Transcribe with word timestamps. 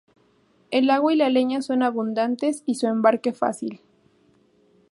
El 0.71 0.89
agua 0.89 1.13
y 1.13 1.15
la 1.15 1.29
leña 1.29 1.61
son 1.61 1.83
abundantes 1.83 2.63
y 2.65 2.73
su 2.73 2.87
embarque 2.87 3.33
fácil. 3.33 3.81